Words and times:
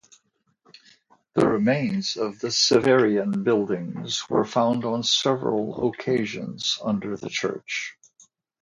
The 1.35 1.47
remains 1.47 2.17
of 2.17 2.39
the 2.39 2.47
Severian 2.47 3.43
buildings 3.43 4.27
were 4.31 4.45
found 4.45 4.83
on 4.83 5.03
several 5.03 5.87
occasions 5.91 6.79
under 6.83 7.15
the 7.15 7.29
church. 7.29 7.99